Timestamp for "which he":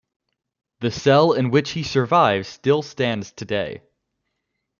1.51-1.83